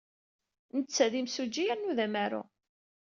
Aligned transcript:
Netta 0.77 1.05
d 1.11 1.13
imsujji 1.19 1.63
yernu 1.65 1.91
d 1.97 1.99
amaru. 2.05 2.43